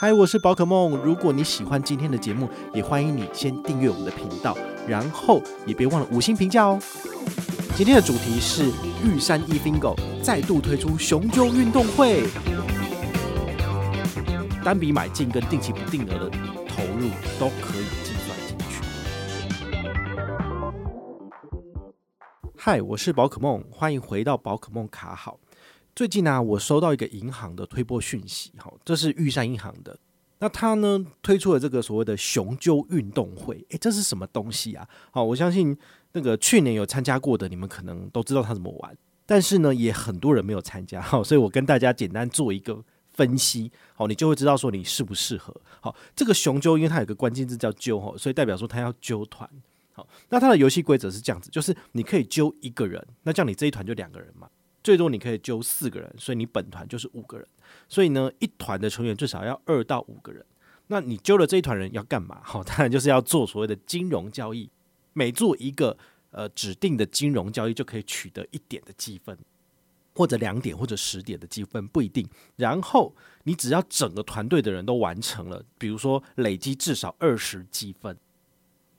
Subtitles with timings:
[0.00, 0.96] 嗨，我是宝可梦。
[0.98, 6.78] 如果你喜欢今天的节目，也欢迎你先订阅我们的频道，然后也别忘了五星评价哦。
[7.74, 8.70] 今天的主题是
[9.02, 12.22] 玉山 eFingo 再度推出雄赳运动会，
[14.64, 16.30] 单笔买进跟定期不定额的
[16.68, 17.10] 投入
[17.40, 18.80] 都可以计算进去。
[22.56, 25.40] 嗨，我是宝可梦，欢迎回到宝可梦卡好。
[25.98, 29.98] 最近呢、我收到一个银行的推播讯息，哈，这是玉山银行的。
[30.38, 34.88] 那他呢推出了这个所谓的雄赳运动会，诶，这是什么东西啊？
[35.10, 35.76] 好，我相信
[36.12, 45.52] 那个去年有参加过的，你们可能都知道他怎么玩，但是呢，也很多人没有参加，好，所以我跟大家简单做一个分析，好，你就会知道说你适不适合。
[45.80, 49.50] 好，这个雄赳，因为它有个关键字叫赳，哈，所以代表说它要揪团。
[49.90, 54.48] 好，那它的游戏规则是这样子，就是你可以揪一个人，那这样你这一团就两个人嘛。
[54.88, 57.46] 最多你可以揪四个人，所以你本团就是五个人。
[57.90, 60.42] 所以呢，一团的成员最少要二到五个人。
[60.86, 62.40] 那你揪了这一团人要干嘛？
[62.42, 64.70] 好，当然就是要做所谓的金融交易。
[65.12, 65.94] 每做一个
[66.30, 69.36] 呃指定的金融交易，就可以取得一点的积分，
[70.14, 72.26] 或者两点或者十点的积分，不一定。
[72.56, 78.16] 然后你只要整个团队的人都完成了，比如说累积至少二十积分，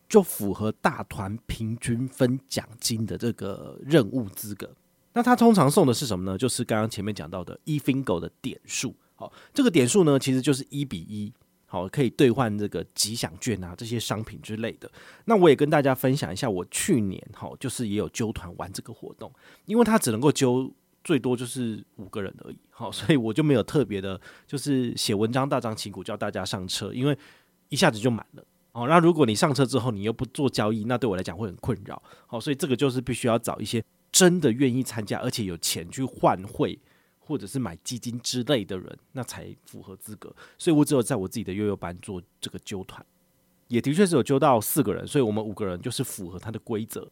[0.07, 4.71] 就符合大团平均分奖金的这个任务资格。
[5.13, 6.37] 那他通常送的是什么呢？
[6.37, 8.95] 就是刚刚前面讲到的 eFingo 的点数。
[9.15, 11.33] 好，这个点数呢，其实就是一比一，
[11.65, 14.89] 好，可以兑换这个吉祥券啊，这些商品之类的。
[15.25, 19.29] 那我也跟大家分享一下，我去年好，就是也有揪团玩这个活动，
[19.65, 20.71] 因为他只能够揪
[21.03, 27.17] 最多就是五个人而已，好， 所以我就没有特别的，就是写文章大张旗鼓叫大家上车，因为
[27.67, 28.43] 一下子就满了。
[28.71, 32.01] 哦，那如果你上车之后你又不做交易，那对我来讲会很困扰。
[32.27, 33.83] 好，所以这个就是必须要找一些。
[34.11, 36.77] 真的愿意参加，而且有钱去换汇
[37.19, 40.35] 或者是买基金之类的人，那才符合资格。
[40.57, 43.05] 所以我只有在我自己的悠悠班做这个揪团，
[43.67, 47.07] 也的确是有揪到四个人，所以我们五个人就是符合他的规则。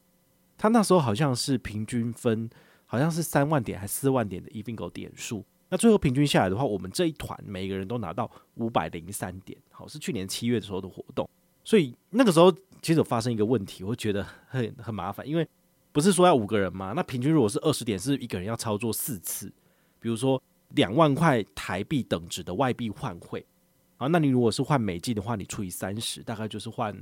[0.57, 2.49] 他那时候好像是平均分，
[2.87, 5.45] 好像是三万点还是四万点的 eFingo 点数。
[5.69, 9.55] 那最后平均下来的话，我们这一团每一个人都拿到五百零三点。
[9.69, 11.29] 好，是去年七月的时候的活动。
[11.63, 12.51] 所以那个时候
[12.81, 15.47] 其实有发生一个问题，我觉得很很麻烦，因为。
[15.97, 16.93] 不是说要五个人吗？
[16.95, 19.51] 那平均如果是二十点，是一个人要操作四次。
[19.99, 20.39] 比如说
[20.75, 23.43] 两万块台币等值的外币换汇，
[23.97, 26.95] 啊，那你如果是换美金的话，你除以三十，大概就是换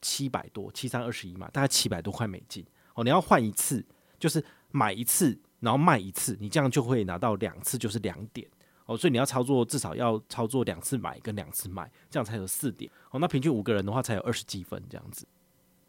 [0.00, 2.64] 七百多，七三二十一嘛，大概七百多块美金。
[2.94, 3.84] 哦，你要换一次，
[4.20, 8.46] 就是买一次，然后卖一次，你这样就会拿到两次，就是两点。
[8.86, 12.88] 哦，所以你要操作至少要操作两次买跟两次卖，这样才有四点。
[13.10, 15.26] 哦，那平均五个人的话才有二十积分这样子。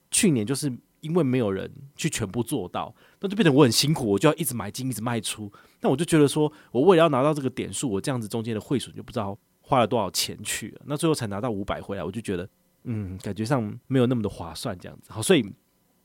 [0.09, 0.75] 去年就是。
[1.05, 5.51] 因为没有人去全部做到，那就变成我很辛苦，我就要一直买进，一直卖出。
[5.81, 10.81] 那我就觉得说，我为了要拿到这个点数，我这样子中间的汇损就不知道花了多少钱去了。
[10.85, 12.49] 那最后才拿到五百回来，我就觉得，
[12.85, 15.13] 嗯，感觉上没有那么的划算这样子。
[15.13, 15.45] 好，所以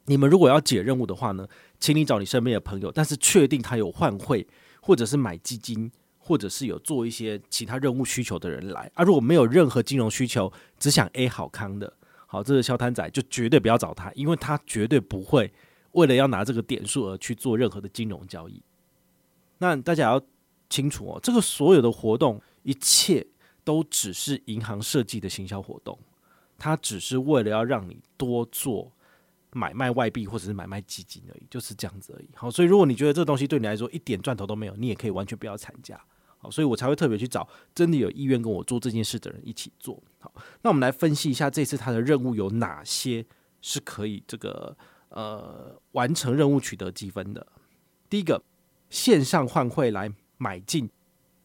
[0.04, 4.46] 你们如果要解任务的话呢，请你找你身边的朋友，但是确定他有换汇，
[4.82, 8.90] 或者是买基金，或者是有做一些其他任务需求的人来。
[8.94, 11.90] 啊，如果没有任何金融需求，只想 A 好康的。
[12.32, 15.52] 好，这个小摊仔就绝对不要找他，因为他绝对不会
[15.92, 18.62] 为了要拿这个点数而去做任何的金融交易。
[19.58, 20.22] 那大家要
[20.68, 23.26] 清楚哦，这个所有的活动，一切
[23.64, 25.98] 都只是银行设计的行销活动，
[26.56, 28.92] 它只是为了要让你多做
[29.50, 32.28] 买卖外币或者是买卖基金而已，就是这样子而已。
[32.36, 36.00] 好，所以如果你觉得这个东西对你来说一点赚头都没有，你也可以完全不要参加。
[36.42, 40.02] 好，所以我才会特别去找真的有意愿跟我做这件事的人一起做。
[40.18, 43.22] 好，那我们来分析一下这次他的任务有哪些
[43.60, 44.74] 是可以这个
[45.10, 47.46] 呃完成任务取得积分的。
[48.08, 48.42] 第一个，
[48.88, 50.88] 线上换汇来买进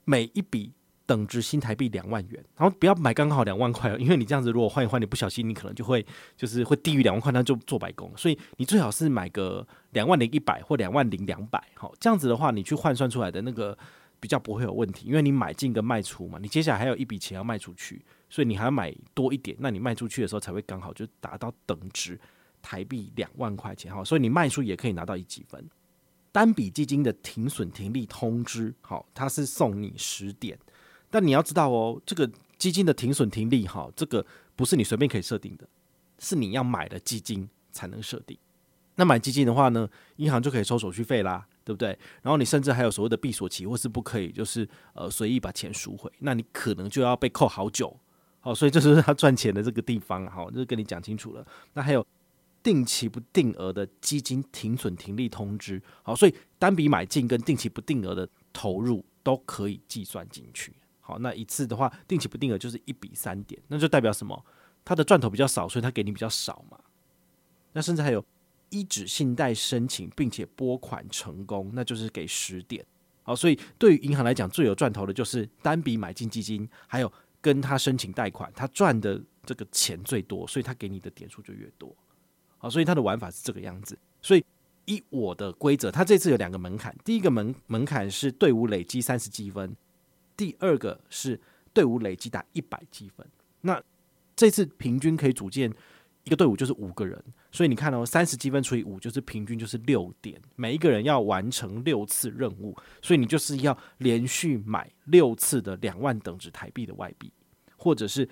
[0.06, 0.72] 每一笔
[1.06, 6.06] 等值新台币两万元，然后不要买刚好两万块，因为你这样子如果换一换，你不小心你可能就会
[6.38, 8.10] 就是会低于两万块，那就做白工。
[8.16, 13.78] 所以你最好是买个两万零一百或两万零两百，好，这样子的话你去换算出来的那个。
[14.20, 22.20] 比较不会有问题，因为你买进跟卖出嘛，你接下来还有一笔钱要卖出去，所以你还要买多一点，那你卖出去的时候才会刚好就达到等值
[22.62, 25.64] 台币两万块钱哈，所以你卖出也可以拿到一积分。
[26.32, 30.58] 单笔基金的停损停利通知，好，它是送你十点，
[31.10, 34.26] 但你要知道哦，这个基金的停损停利哈，这个
[34.56, 35.68] 不是你随便可以设定的，
[36.20, 38.38] 是你要买的基金才能设定。
[38.96, 41.46] 那买基金的话呢，银行就可以收手续费啦。
[41.66, 41.90] 对不对？
[42.22, 48.00] 然后你甚至还有所谓的闭锁期，或是不可以，就是呃随意把钱赎回，那你可能就要被扣好久。
[48.40, 51.44] 好，所以这是他赚钱的这个地方，好，就是跟你讲清楚了。
[51.74, 52.06] 那还有
[52.62, 60.72] 定期不定额的基金停损停利通知，好，所以单笔买进跟定期不定额的投入都可以计算进去。
[61.02, 64.46] 好，那一次的话，定期不定额就是一笔三点，那就代表什么？
[64.84, 66.78] 它的赚头比较少，所以它给你比较少嘛。
[67.74, 68.24] 那甚至还有
[68.76, 72.86] 依止信贷申请并且拨款成功，那就是给十点。
[73.24, 81.96] 好，所以对于银行来讲，最有赚头的就是单笔买进基金，还有跟他申请贷款，他赚的这个钱最多，所以他给你的点数就越多。
[82.58, 83.98] 好，所以他的玩法是这个样子。
[84.22, 84.44] 所以
[84.86, 89.76] 依我的规则，他这次有两个门槛，第一个门门槛是队伍累积三十积分。
[90.38, 91.40] 第二个是
[91.74, 93.26] 队伍累积达一百积分，
[93.62, 93.82] 那
[94.36, 95.74] 这次平均可以组建
[96.26, 97.24] 一个队伍就是五个人，
[97.56, 107.32] 所以你看哦，三十积分除以五就是平均就是六点，每一个人要完成六次任务，所以你就是要连续买六次的两万等值台币的外币，
[107.78, 108.28] 或者是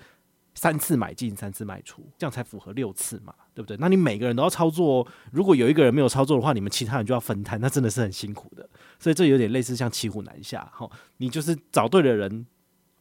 [0.54, 3.76] 三次买进三次卖出，这样才符合六次嘛，对不对？
[3.80, 8.68] 那你每个人都要操作哦，如果有一个人没有操作的话，你们其他人就要分摊，那真的是很辛苦的。
[8.98, 12.46] 所以这有点类似像骑虎难下，哈，你就是找对了人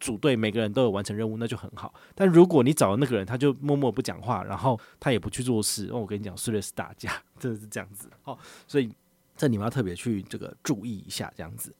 [0.04, 1.94] 组队，每个人都有完成任务，那就很好。
[2.14, 8.92] 但如果你找的那个人，他就默默不讲话，然后他也不去做事，哦，我跟你讲，随时是打架，真的是这样子，哦，所以
[9.38, 11.74] 这你们要特别去这个注意一下，这样子。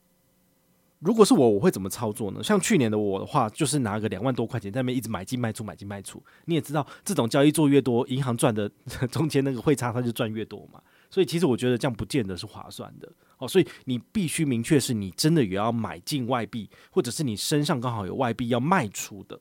[1.00, 2.42] 如果是我，我会怎么操作呢？
[2.42, 6.24] 像去年的我的话，就是拿个两万多块钱在那边一直买进卖出，买进卖出。
[6.46, 8.72] 你也知道，这种交易做越多，银行赚的
[9.12, 10.82] 中间那个汇差，它就赚越多嘛。
[11.14, 13.08] 所以其实我觉得这样不见得是划算的。
[13.38, 19.40] 哦，所以你必须明确是你真的也要买进外币，或者是你身上刚好有外币要卖出的，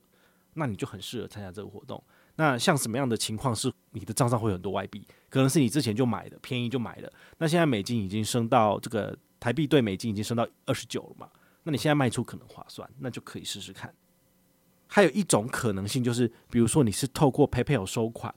[0.53, 2.03] 那你就很适合参加这个活动。
[2.35, 5.03] 那像什么样的情况是你的账上会有很多外币？
[5.29, 7.11] 可能是你之前就买的，便宜就买了。
[7.39, 11.27] 那现在美金已经升到这个台币兑美金已经升到二十九了嘛？
[11.63, 13.91] 那你现在卖出可能划算，那就可以试试看。
[14.85, 18.31] 还有一种可能性就是，比如说你是透过 PayPal 收款。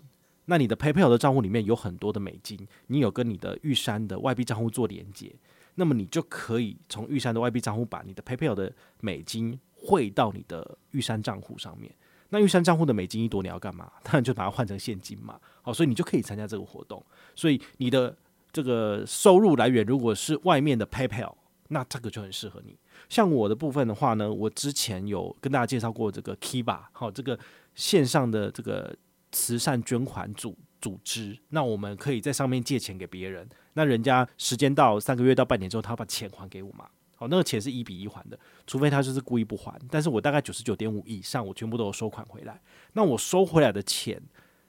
[0.47, 5.35] 那你的 PayPal 的账户里面有很多的美金，你有跟你的玉山的外币账户做连接，
[5.75, 11.93] 那么你就可以从玉山的外币账户把你的 PayPal 的美金汇到你的玉山账户上面。
[12.31, 13.91] 那玉山账户的美金一多，你要干嘛？
[14.05, 15.39] 当然就把它换成现金嘛。
[15.63, 17.05] 好，所以你就可以参加这个活动。
[17.35, 18.17] 所以你的
[18.53, 21.35] 这个收入来源如果是外面的 PayPal，
[21.69, 22.79] 那这个就很适合你。
[23.09, 27.37] 像我的部分的话呢，我之前有跟大家介绍过这个 Kiva，好，这个
[27.75, 28.97] 线上的这个。
[29.37, 36.89] 慈善捐款组组织，那我们可以在上面借钱给别人，那人家时间到三个月到半年之后，他把钱还给我嘛？
[37.17, 39.79] 好，那个钱是一比一还的，除非他就是故意不还。
[39.91, 42.59] 但是我大概九十九点五以上，我全部都有收款回来。
[42.95, 44.19] 那我收回来的钱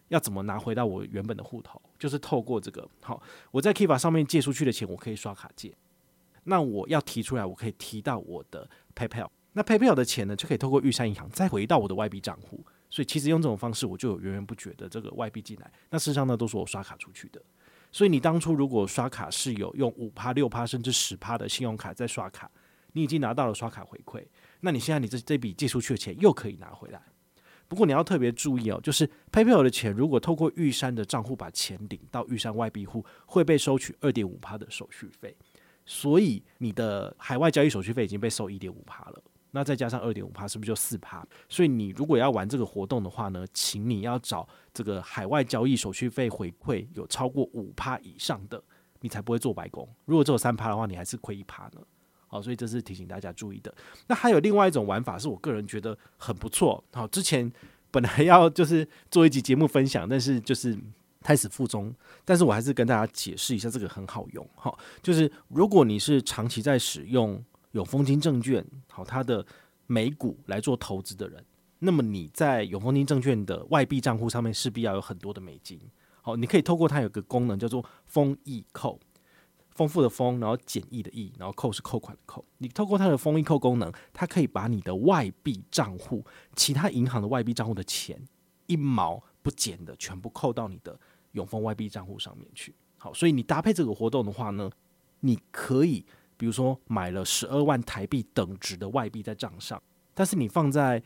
[0.09, 1.81] 要怎么拿回到我原本的户头？
[1.97, 5.73] 就是透过这个，好，我在 Kiva 上面借出去的钱，我可以刷卡借。
[6.43, 12.65] 那我要提出来，我可以提到我的 PayPal，那 PayPal 的钱呢，就可以透过玉山银行再回到我的外币账户。
[12.97, 15.71] 所以其实用这种方式，我就有源源不绝的这个外币进来。
[15.91, 17.39] 那事实上呢，都是我刷卡出去的。
[17.91, 22.49] 所以你当初如果刷卡是有用五趴、六趴甚至十趴的信用卡在刷卡，
[22.93, 24.25] 你已经拿到了刷卡回馈。
[24.61, 26.99] 那你现在你这这笔借出去的钱又可以拿回来。
[27.67, 35.37] 不过你要特别注意哦，就是 PayPal 的钱如果透过玉山的账户把钱领到玉山外币户，会被收取二点五趴的手续费。
[35.85, 39.21] 所以你的海外交易手续费已经被收一点五趴了。
[39.51, 41.25] 那再加上二点五趴，是不是就四趴？
[41.47, 48.61] 所以你如果要玩这个活动的话呢，请你要找这个海外交易手续费回馈有超过五趴以上的，
[48.99, 49.87] 你才不会做白工。
[50.05, 51.81] 如果只有三趴的话，你还是亏一趴呢。
[52.27, 53.73] 好，所以这是提醒大家注意的。
[54.07, 56.83] 那还有另外一种玩法，是我个人觉得很不错。
[56.91, 57.49] 好，之前
[57.89, 60.77] 本来要就是做一集节目分享，但是就是
[61.21, 61.91] 胎死腹中。
[62.25, 64.47] 但是我还是跟大家解释一下，这个很好用。
[64.55, 67.43] 好，就是如果你是长期在使用。
[67.77, 69.45] 永丰金证券，好，它的
[69.85, 71.45] 美股来做投资的人，
[71.77, 75.79] 那么你在永丰金证券的外币账户上面势必要有很多的美金，
[76.23, 78.99] 好，你可以透过它有个功能叫做丰易扣，
[79.69, 88.19] 丰富的丰，然后简易的易，然后扣是扣款的扣，你透过它的丰易扣功能，它可以把你的外币账户、其他银行的外币账户的钱
[88.65, 90.99] 一毛不减的全部扣到你的
[91.33, 94.71] 永丰外币账户上面去，好，所以你搭配这个活动的话呢，
[95.19, 96.03] 你可以。
[96.37, 99.81] 比如说买了十二万台币等值的外币在账上，
[100.13, 101.01] 但是你放在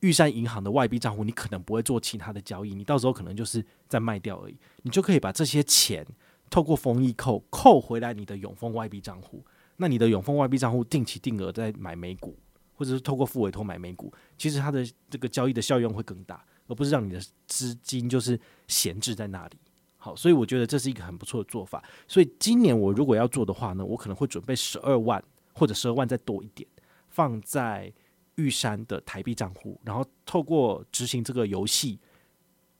[0.00, 4.56] 玉山银行的外币账户，你可能不会做其他的交易，你到时候可能就是在卖掉而已。
[4.82, 6.06] 你就可以把这些钱
[6.48, 9.44] 透过丰溢扣扣回来你的永丰外币账户。
[9.78, 12.38] 那你的永丰外币账户定期定额在买美股，
[12.74, 18.38] 或者是透过付委托买美股，其实它的这个交易的效用会更大，而不是让你的资金就是
[18.68, 19.58] 闲置在那里。
[20.06, 21.82] 好，所以我觉得这是一个很不错的做法。
[22.06, 25.20] 所以今年我如果要做的话呢，我可能会准备十二万
[25.52, 26.64] 或者十二万再多一点，
[27.08, 27.92] 放在
[28.36, 31.98] 玉山的台币账户，然后透过执行这个游戏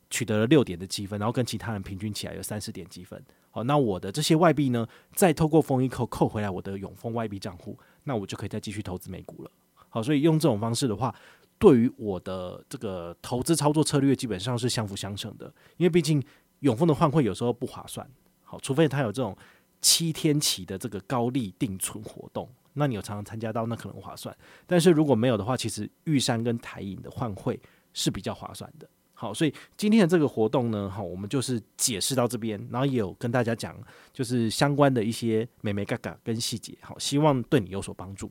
[0.08, 3.20] 取得了六点的积分，然后跟其他人平均起来有三十点积分。
[3.50, 9.50] 好，那我的这些外币呢，再透过封一扣扣回来我的永丰外币账户，那我就可以再继续投资美股了。
[9.88, 11.12] 好，所以用这种方式的话，
[11.58, 16.22] 对于我的这个投资操作策略基本上是相辅相成的，因为毕竟
[16.60, 18.08] 永丰的换汇有时候不划算，
[18.42, 19.36] 好，除非他有这种
[19.80, 24.36] 七天期的这个高利定存活动，那你有常常参加到，那可能划算。
[24.66, 27.60] 但是如果没有的话，其实玉山跟台银的换汇
[27.92, 28.88] 是比较划算的。
[29.18, 33.74] 好，所以今天的这个活动呢，好，我们就是解释到这边，然后也有跟大家讲，
[34.12, 38.30] 就是相关的一些美眉嘎嘎跟细节，好，希望对你有所帮助。